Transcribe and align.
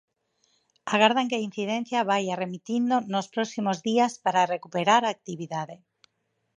Agardan 0.95 1.29
que 1.29 1.37
a 1.37 1.45
incidencia 1.49 2.07
vaia 2.11 2.39
remitindo 2.43 2.95
nos 3.13 3.27
próximos 3.33 3.77
días 3.89 4.13
para 4.25 4.49
recuperar 4.55 5.01
a 5.03 5.13
actividade. 5.17 5.75